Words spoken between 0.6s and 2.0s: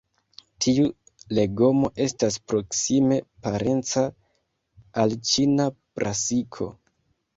Tiu legomo